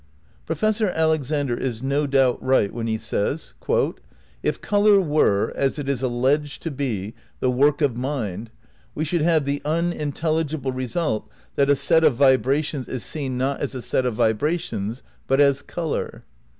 [0.43, 3.53] ^ Professor Alexander is no doubt right when he says
[4.41, 8.49] "If colour were, as it is alleged to be, the work of mind,
[8.95, 13.75] we should have the unintelligible result that a set of vibrations is seen not as
[13.75, 16.23] a set of vibrations but as colour."